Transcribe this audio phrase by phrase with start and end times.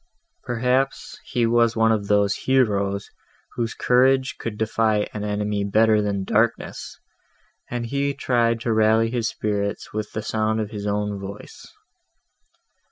[0.45, 3.11] Perhaps, he was one of those heroes,
[3.53, 6.99] whose courage can defy an enemy better than darkness,
[7.69, 11.67] and he tried to rally his spirits with the sound of his own voice.